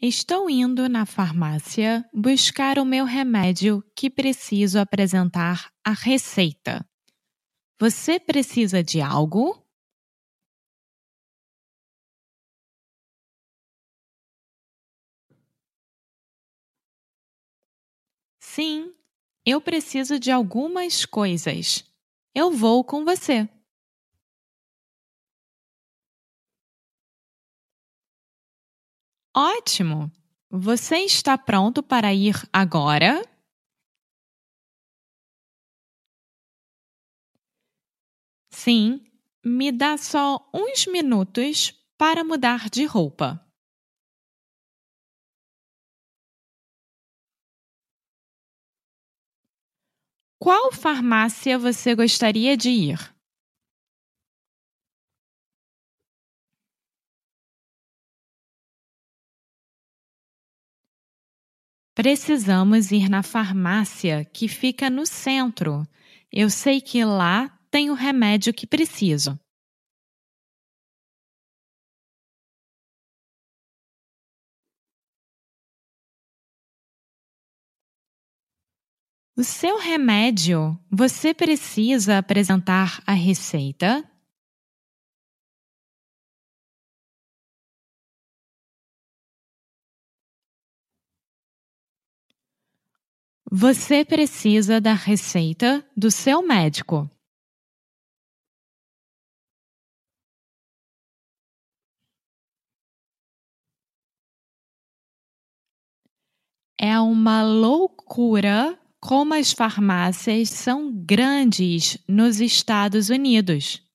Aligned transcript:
Estou 0.00 0.48
indo 0.48 0.88
na 0.88 1.04
farmácia 1.04 2.08
buscar 2.14 2.78
o 2.78 2.84
meu 2.84 3.04
remédio 3.04 3.82
que 3.96 4.08
preciso 4.08 4.78
apresentar 4.78 5.72
a 5.84 5.90
receita. 5.92 6.88
Você 7.80 8.20
precisa 8.20 8.80
de 8.82 9.00
algo? 9.00 9.60
Sim, 18.40 18.92
eu 19.44 19.60
preciso 19.60 20.18
de 20.18 20.30
algumas 20.30 21.04
coisas. 21.04 21.84
Eu 22.34 22.52
vou 22.52 22.84
com 22.84 23.04
você. 23.04 23.48
Ótimo! 29.40 30.10
Você 30.50 30.96
está 30.96 31.38
pronto 31.38 31.80
para 31.80 32.12
ir 32.12 32.34
agora? 32.52 33.22
Sim, 38.50 39.00
me 39.44 39.70
dá 39.70 39.96
só 39.96 40.44
uns 40.52 40.88
minutos 40.88 41.72
para 41.96 42.24
mudar 42.24 42.68
de 42.68 42.84
roupa. 42.84 43.40
Qual 50.40 50.72
farmácia 50.72 51.56
você 51.56 51.94
gostaria 51.94 52.56
de 52.56 52.70
ir? 52.70 53.17
Precisamos 61.98 62.92
ir 62.92 63.08
na 63.08 63.24
farmácia 63.24 64.24
que 64.24 64.46
fica 64.46 64.88
no 64.88 65.04
centro. 65.04 65.84
Eu 66.32 66.48
sei 66.48 66.80
que 66.80 67.04
lá 67.04 67.48
tem 67.72 67.90
o 67.90 67.94
remédio 67.94 68.54
que 68.54 68.68
preciso. 68.68 69.36
O 79.36 79.42
seu 79.42 79.80
remédio, 79.80 80.78
você 80.88 81.34
precisa 81.34 82.18
apresentar 82.18 83.02
a 83.04 83.12
receita? 83.12 84.08
Você 93.50 94.04
precisa 94.04 94.78
da 94.78 94.92
receita 94.92 95.82
do 95.96 96.10
seu 96.10 96.42
médico. 96.42 97.10
É 106.78 107.00
uma 107.00 107.42
loucura 107.42 108.78
como 109.00 109.32
as 109.32 109.52
farmácias 109.52 110.50
são 110.50 110.92
grandes 110.92 111.96
nos 112.06 112.40
Estados 112.40 113.08
Unidos. 113.08 113.87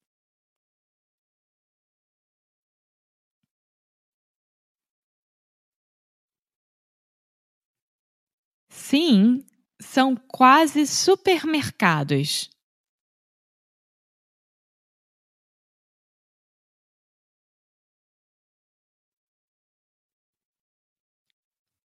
Sim, 8.94 9.44
são 9.81 10.16
quase 10.16 10.86
supermercados. 10.86 12.48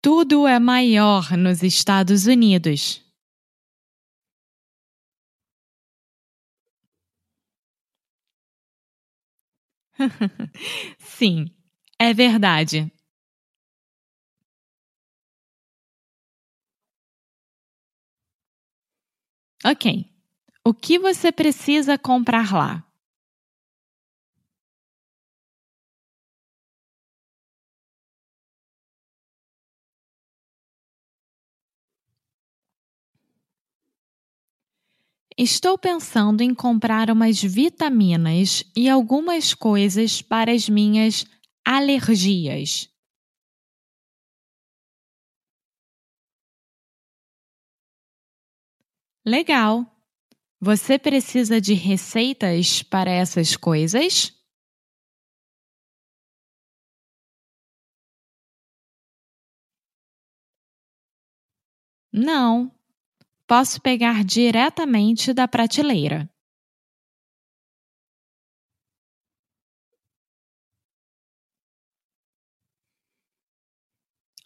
Tudo 0.01 0.47
é 0.47 0.57
maior 0.57 1.35
nos 1.35 1.63
Estados 1.63 2.27
Unidos. 2.27 3.03
Sim, 10.97 11.47
é 11.99 12.13
verdade. 12.13 12.89
Ok. 19.65 20.05
O 20.63 20.75
que 20.75 20.99
você 20.99 21.31
precisa 21.31 21.97
comprar 21.97 22.53
lá? 22.53 22.85
Estou 35.37 35.77
pensando 35.77 36.41
em 36.41 36.53
comprar 36.53 37.09
umas 37.09 37.41
vitaminas 37.41 38.63
e 38.75 38.87
algumas 38.87 39.53
coisas 39.53 40.21
para 40.21 40.51
as 40.51 40.69
minhas 40.69 41.25
alergias. 41.65 42.94
Legal! 49.25 49.83
Você 50.61 50.99
precisa 50.99 51.59
de 51.59 51.73
receitas 51.73 52.83
para 52.83 53.09
essas 53.09 53.55
coisas? 53.57 54.31
Não. 62.13 62.71
Posso 63.47 63.81
pegar 63.81 64.23
diretamente 64.23 65.33
da 65.33 65.47
prateleira. 65.47 66.29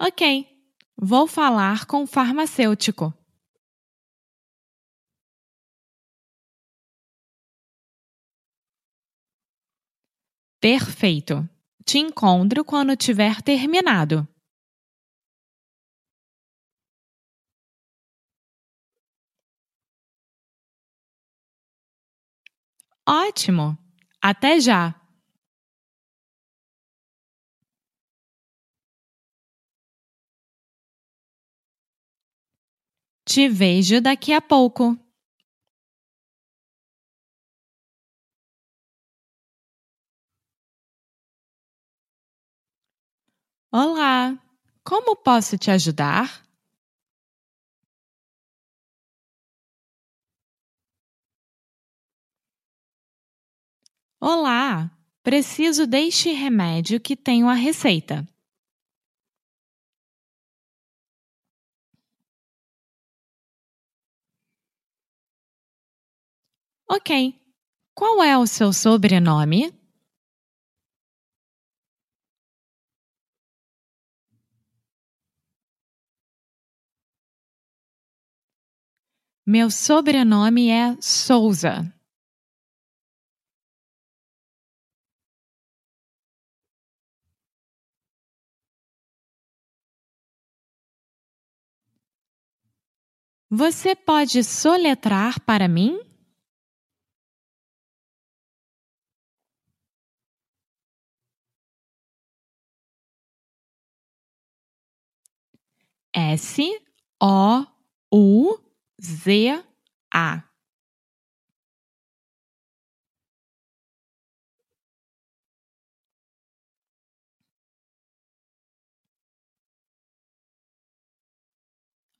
Ok, 0.02 0.48
vou 0.98 1.28
falar 1.28 1.86
com 1.86 2.04
o 2.04 2.08
farmacêutico. 2.08 3.14
Perfeito. 10.62 11.48
Te 11.86 12.00
encontro 12.00 12.66
quando 12.66 12.96
tiver 12.98 13.42
terminado. 13.42 14.28
Ótimo! 23.08 23.78
Até 24.22 24.60
já! 24.60 24.96
Te 33.26 33.48
vejo 33.48 34.02
daqui 34.02 34.34
a 34.34 34.42
pouco. 34.42 34.98
Olá, 43.72 44.36
como 44.84 45.16
posso 45.16 45.56
te 45.56 45.70
ajudar? 45.70 46.44
Olá, 54.20 54.90
preciso 55.22 55.86
deste 55.86 56.32
remédio 56.32 57.00
que 57.00 57.16
tenho 57.16 57.48
a 57.48 57.54
receita. 57.54 58.28
Ok. 66.88 67.36
Qual 67.94 68.24
é 68.24 68.38
o 68.38 68.48
seu 68.48 68.74
sobrenome? 68.74 69.72
Meu 79.52 79.72
sobrenome 79.72 80.70
é 80.70 80.96
Souza. 81.02 81.92
Você 93.50 93.96
pode 93.96 94.44
soletrar 94.44 95.44
para 95.44 95.68
mim? 95.68 96.00
S 106.14 106.62
O 107.20 107.66
U 108.14 108.69
Z 109.00 109.64
A 110.14 110.50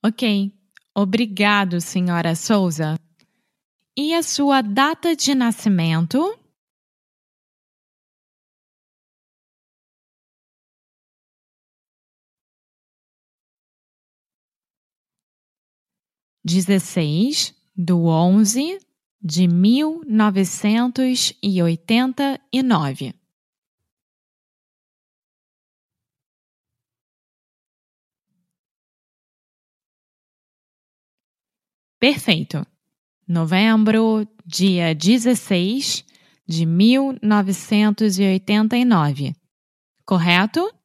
Ok. 0.02 0.50
Obrigado, 0.94 1.78
senhora 1.80 2.34
Souza. 2.34 2.98
E 3.96 4.14
a 4.14 4.22
sua 4.22 4.62
data 4.62 5.14
de 5.14 5.34
nascimento? 5.34 6.39
Dezesseis 16.44 17.54
do 17.76 18.06
onze 18.06 18.78
de 19.22 19.46
mil 19.46 20.00
novecentos 20.06 21.34
e 21.42 21.62
oitenta 21.62 22.40
e 22.50 22.62
nove. 22.62 23.14
Perfeito. 31.98 32.66
Novembro, 33.28 34.26
dia 34.46 34.94
16 34.94 36.06
de 36.48 36.64
1989. 36.64 39.34
Correto? 40.06 40.79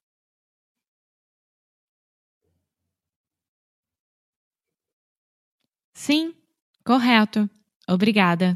Sim, 6.06 6.36
correto. 6.84 7.50
Obrigada. 7.90 8.56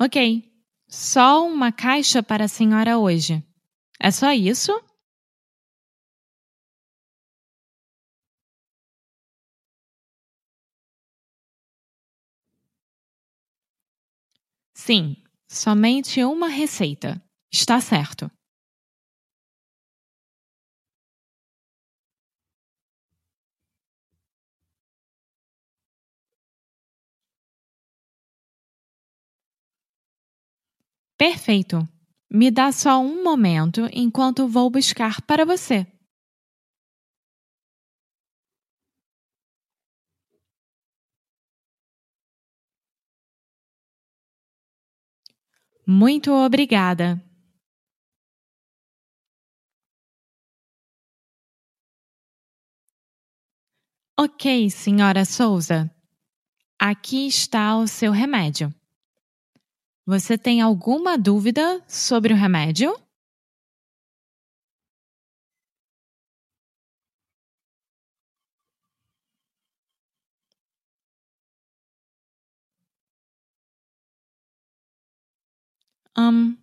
Ok. 0.00 0.16
Só 0.88 1.44
uma 1.46 1.72
caixa 1.72 2.22
para 2.22 2.44
a 2.44 2.48
senhora 2.48 2.96
hoje. 2.98 3.42
É 4.00 4.10
só 4.10 4.32
isso? 4.32 4.72
Sim, 14.72 15.16
somente 15.48 16.22
uma 16.22 16.46
receita. 16.48 17.20
Está 17.58 17.80
certo. 17.80 18.28
Perfeito. 31.16 31.88
Me 32.28 32.50
dá 32.50 32.72
só 32.72 32.98
um 33.00 33.22
momento 33.22 33.88
enquanto 33.92 34.48
vou 34.48 34.68
buscar 34.68 35.22
para 35.22 35.44
você. 35.44 35.86
Muito 45.86 46.32
obrigada. 46.32 47.22
Ok, 54.24 54.70
senhora 54.70 55.22
Souza. 55.26 55.94
Aqui 56.78 57.26
está 57.26 57.76
o 57.76 57.86
seu 57.86 58.10
remédio. 58.10 58.74
Você 60.06 60.38
tem 60.38 60.62
alguma 60.62 61.18
dúvida 61.18 61.84
sobre 61.86 62.32
o 62.32 62.36
remédio? 62.36 62.98
Um, 76.16 76.56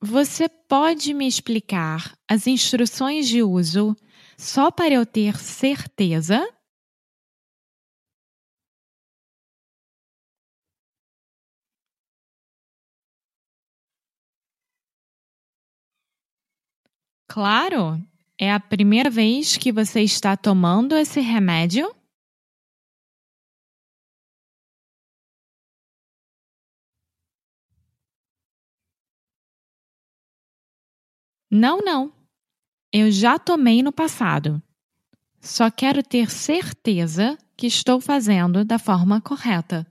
você 0.00 0.48
pode 0.48 1.14
me 1.14 1.28
explicar 1.28 2.18
as 2.26 2.48
instruções 2.48 3.28
de 3.28 3.40
uso 3.40 3.96
só 4.36 4.72
para 4.72 4.94
eu 4.94 5.06
ter 5.06 5.36
certeza? 5.36 6.57
Claro! 17.38 18.04
É 18.36 18.52
a 18.52 18.58
primeira 18.58 19.08
vez 19.08 19.56
que 19.56 19.70
você 19.70 20.00
está 20.02 20.36
tomando 20.36 20.96
esse 20.96 21.20
remédio? 21.20 21.94
Não, 31.48 31.78
não. 31.78 32.12
Eu 32.92 33.08
já 33.08 33.38
tomei 33.38 33.84
no 33.84 33.92
passado. 33.92 34.60
Só 35.40 35.70
quero 35.70 36.02
ter 36.02 36.32
certeza 36.32 37.38
que 37.56 37.68
estou 37.68 38.00
fazendo 38.00 38.64
da 38.64 38.80
forma 38.80 39.20
correta. 39.20 39.86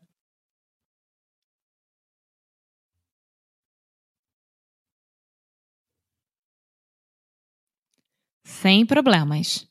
Sem 8.61 8.87
problemas. 8.87 9.67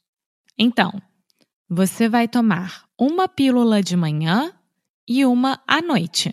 Então, 0.56 0.92
você 1.68 2.08
vai 2.08 2.28
tomar 2.28 2.84
uma 2.96 3.28
pílula 3.28 3.82
de 3.82 3.96
manhã 3.96 4.54
e 5.08 5.26
uma 5.26 5.60
à 5.66 5.82
noite. 5.82 6.32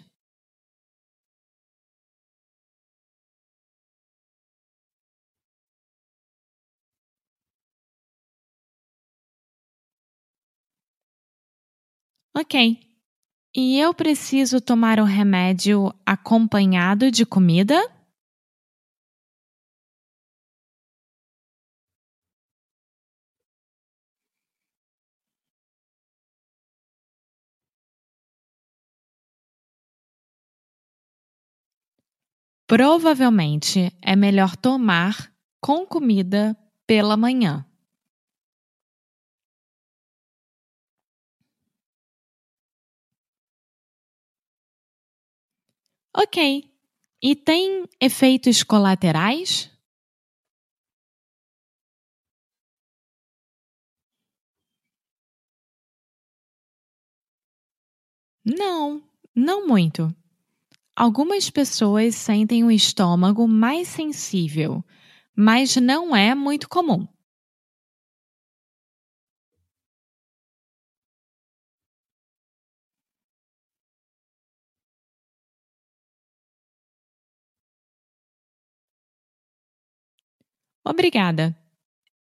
Ok. 12.37 12.79
E 13.55 13.79
eu 13.79 13.95
preciso 13.95 14.61
tomar 14.61 14.99
o 14.99 15.03
remédio 15.05 15.91
acompanhado 16.05 17.09
de 17.09 17.25
comida? 17.25 17.81
Provavelmente 32.67 33.91
é 34.01 34.15
melhor 34.15 34.55
tomar 34.55 35.31
com 35.61 35.85
comida 35.85 36.57
pela 36.87 37.17
manhã. 37.17 37.65
Ok. 46.15 46.37
E 47.21 47.35
tem 47.35 47.85
efeitos 47.99 48.63
colaterais? 48.63 49.69
Não, 58.45 59.01
não 59.35 59.65
muito. 59.67 60.13
Algumas 60.95 61.49
pessoas 61.51 62.15
sentem 62.15 62.63
o 62.63 62.71
estômago 62.71 63.47
mais 63.47 63.87
sensível, 63.87 64.83
mas 65.35 65.75
não 65.75 66.15
é 66.15 66.33
muito 66.33 66.67
comum. 66.67 67.07
Obrigada. 80.85 81.55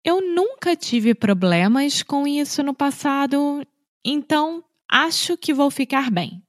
Eu 0.03 0.21
nunca 0.21 0.75
tive 0.75 1.15
problemas 1.15 2.03
com 2.03 2.27
isso 2.27 2.63
no 2.63 2.73
passado, 2.73 3.65
então 4.05 4.63
acho 4.89 5.37
que 5.37 5.53
vou 5.53 5.71
ficar 5.71 6.11
bem. 6.11 6.43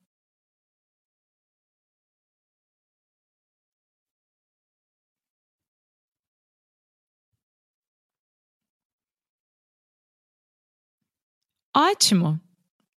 Ótimo! 11.76 12.40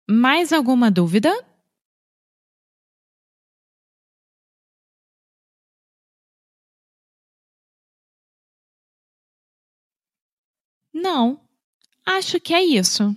Mais 0.09 0.51
alguma 0.53 0.91
dúvida? 0.91 1.31
Não, 10.93 11.39
acho 12.05 12.39
que 12.39 12.53
é 12.53 12.63
isso. 12.63 13.15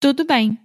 Tudo 0.00 0.24
bem. 0.24 0.58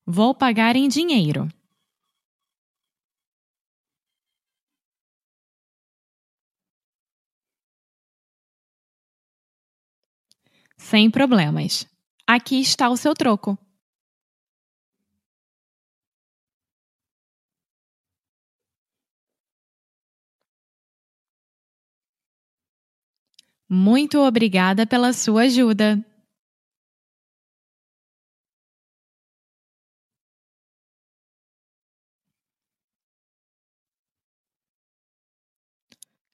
Vou 0.07 0.35
pagar 0.35 0.77
em 0.77 0.89
dinheiro. 0.89 1.49
Sem 10.77 11.11
problemas. 11.11 11.94
Aqui 12.37 12.61
está 12.61 12.89
o 12.89 12.97
seu 12.97 13.15
troco. 13.15 13.57
Muito 23.69 24.19
obrigada 24.19 24.85
pela 24.85 25.13
sua 25.13 25.43
ajuda. 25.43 26.05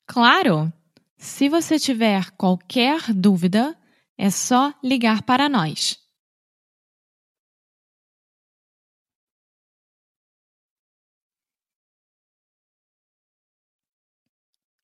Claro! 0.07 0.73
Se 1.19 1.51
você 1.51 1.79
tiver 1.79 2.31
qualquer 2.39 3.13
dúvida, 3.13 3.79
é 4.21 4.29
só 4.29 4.75
ligar 4.85 5.23
para 5.23 5.49
nós. 5.49 5.99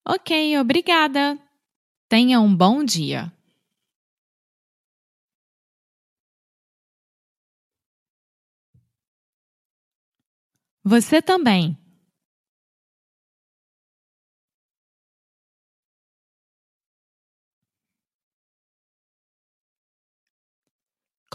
Ok, 0.08 0.58
obrigada. 0.58 1.38
Tenha 2.08 2.40
um 2.40 2.56
bom 2.56 2.82
dia. 2.82 3.30
Você 10.82 11.20
também. 11.20 11.76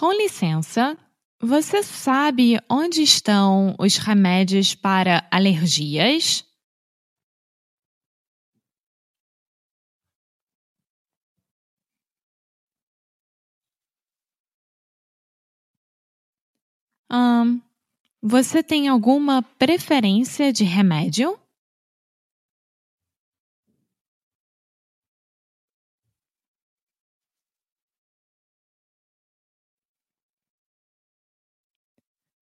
Com 0.02 0.12
licença, 0.14 0.98
você 1.40 1.84
sabe 1.84 2.60
onde 2.68 3.04
estão 3.04 3.76
os 3.78 3.98
remédios 3.98 4.74
para 4.74 5.28
alergias? 5.30 6.44
Hum, 17.12 17.62
você 18.24 18.64
tem 18.64 18.88
alguma 18.88 19.44
preferência 19.60 20.52
de 20.52 20.64
remédio? 20.64 21.41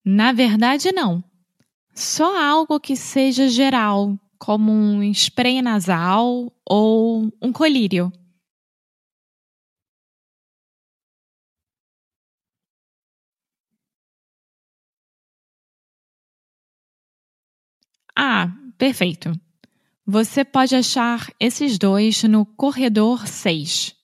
Na 0.05 0.31
verdade, 0.31 0.91
não. 0.91 1.23
Só 1.93 2.37
algo 2.41 2.79
que 2.79 2.95
seja 2.95 3.49
geral, 3.49 4.17
como 4.37 4.71
um 4.71 5.03
spray 5.13 5.61
nasal 5.61 6.51
ou 6.67 7.31
um 7.41 7.51
colírio. 7.51 8.11
Ah, 18.15 18.47
perfeito. 18.77 19.31
Você 20.05 20.45
pode 20.45 20.75
achar 20.75 21.29
esses 21.39 21.77
dois 21.77 22.23
no 22.23 22.45
corredor 22.45 23.27
6. 23.27 23.95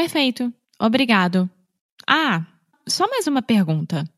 Perfeito. 0.00 0.50
Obrigado. 0.80 1.48
Ah, 2.08 2.46
só 2.88 3.06
mais 3.06 3.26
uma 3.26 3.42
pergunta. 3.42 4.10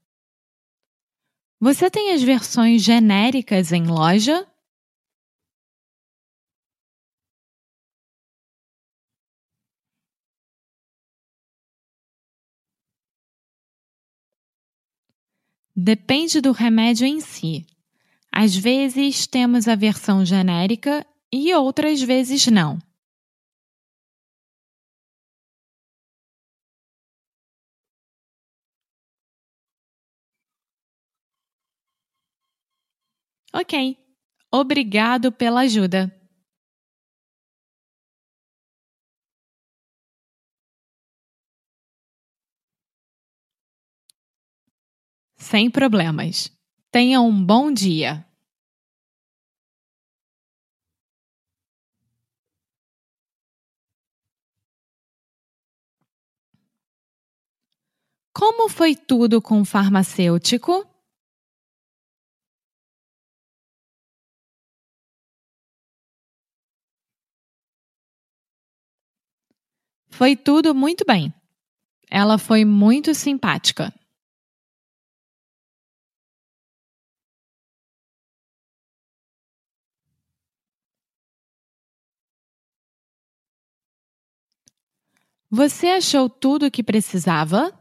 Você 1.59 1.91
tem 1.91 2.13
as 2.13 2.23
versões 2.23 2.85
genéricas 2.85 3.73
em 3.73 3.89
loja? 3.89 4.47
Depende 15.75 16.41
do 16.41 16.53
remédio 16.53 17.09
em 17.09 17.21
si. 17.21 17.67
Às 18.31 18.55
vezes 18.55 19.27
temos 19.27 19.67
a 19.67 19.75
versão 19.75 20.25
genérica 20.25 21.05
e 21.33 21.53
outras 21.53 22.01
vezes 22.01 22.47
não. 22.47 22.79
Ok. 33.53 33.97
Obrigado 34.51 35.31
pela 35.31 35.61
ajuda. 35.61 36.11
Sem 45.37 45.71
problemas. 45.71 46.51
Tenha 46.91 47.21
um 47.21 47.45
bom 47.45 47.73
dia. 47.73 48.25
Como 58.35 58.69
foi 58.69 58.97
tudo 58.97 59.43
com 59.43 59.61
o 59.61 59.65
farmacêutico? 59.65 60.92
Foi 70.23 70.37
tudo 70.37 70.73
muito 70.73 71.05
bem. 71.05 71.35
Ela 72.09 72.39
foi 72.39 72.65
muito 72.65 73.13
simpática. 73.13 73.93
Você 85.51 85.89
achou 85.89 86.31
tudo 86.31 86.67
o 86.67 86.71
que 86.71 86.85
precisava? 86.85 87.77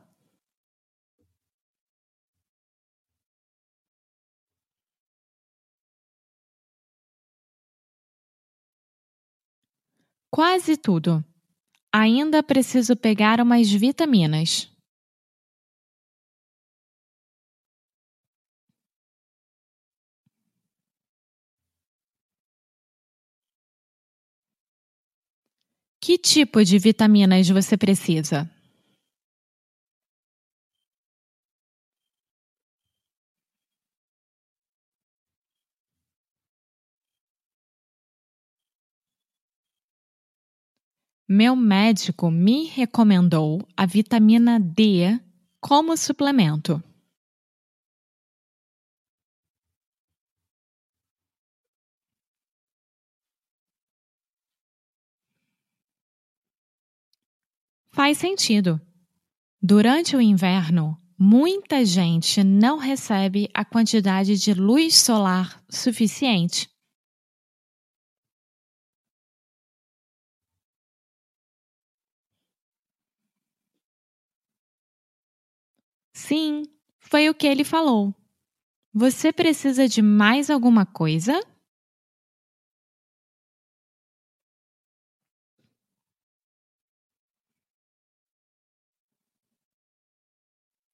Quase 10.31 10.75
tudo. 10.75 11.23
Ainda 11.93 12.41
preciso 12.41 12.95
pegar 12.95 13.41
umas 13.41 13.69
vitaminas. 13.69 14.71
Que 26.01 26.17
tipo 26.17 26.63
de 26.63 26.79
vitaminas 26.79 27.49
você 27.49 27.77
precisa? 27.77 28.49
Meu 41.33 41.55
médico 41.55 42.29
me 42.29 42.65
recomendou 42.65 43.65
a 43.77 43.85
vitamina 43.85 44.59
D 44.59 45.17
como 45.61 45.95
suplemento. 45.95 46.83
Faz 57.91 58.17
sentido. 58.17 58.81
Durante 59.61 60.17
o 60.17 60.19
inverno, 60.19 60.97
muita 61.17 61.85
gente 61.85 62.43
não 62.43 62.77
recebe 62.77 63.49
a 63.53 63.63
quantidade 63.63 64.37
de 64.37 64.53
luz 64.53 64.97
solar 64.97 65.63
suficiente. 65.69 66.70
Sim, 76.25 76.63
foi 76.99 77.29
o 77.29 77.33
que 77.33 77.47
ele 77.47 77.63
falou. 77.63 78.13
Você 78.93 79.33
precisa 79.33 79.87
de 79.87 80.01
mais 80.01 80.49
alguma 80.51 80.85
coisa? 80.85 81.39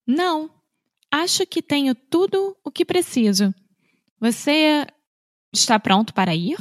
Não, 0.06 0.50
acho 1.10 1.46
que 1.46 1.62
tenho 1.62 1.94
tudo 1.94 2.56
o 2.64 2.70
que 2.70 2.84
preciso. 2.84 3.54
Você 4.20 4.86
está 5.52 5.78
pronto 5.80 6.14
para 6.14 6.34
ir? 6.34 6.56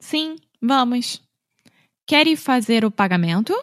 Sim, 0.00 0.36
vamos. 0.60 1.22
Quer 2.06 2.36
fazer 2.36 2.84
o 2.84 2.90
pagamento? 2.90 3.54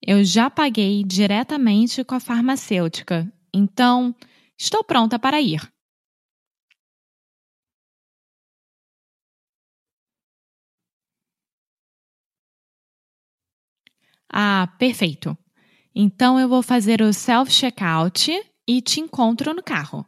Eu 0.00 0.22
já 0.24 0.48
paguei 0.50 1.02
diretamente 1.02 2.04
com 2.04 2.14
a 2.14 2.20
farmacêutica, 2.20 3.32
então 3.52 4.14
estou 4.58 4.84
pronta 4.84 5.18
para 5.18 5.40
ir. 5.40 5.60
Ah, 14.32 14.66
perfeito. 14.78 15.36
Então 15.94 16.40
eu 16.40 16.48
vou 16.48 16.62
fazer 16.62 17.02
o 17.02 17.12
self-checkout 17.12 18.30
e 18.66 18.80
te 18.80 19.00
encontro 19.00 19.52
no 19.52 19.62
carro. 19.62 20.06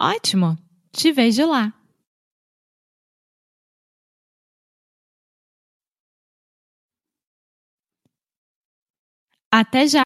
Ótimo! 0.00 0.56
Te 0.92 1.12
vejo 1.12 1.46
lá. 1.46 1.72
Até 9.50 9.86
já! 9.86 10.05